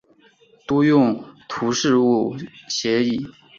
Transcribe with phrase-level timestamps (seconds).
[0.65, 2.35] 多用途事务
[2.67, 3.23] 协议。